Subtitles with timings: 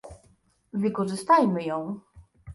[0.73, 1.99] Wykorzystajmy ją